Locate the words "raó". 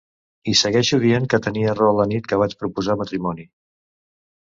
1.79-1.91